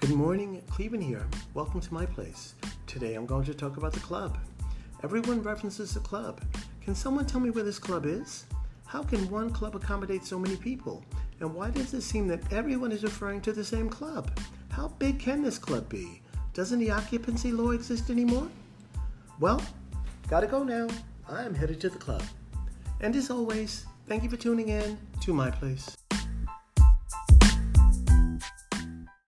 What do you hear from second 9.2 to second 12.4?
one club accommodate so many people? And why does it seem